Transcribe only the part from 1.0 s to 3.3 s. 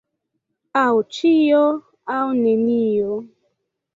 ĉio, aŭ nenio.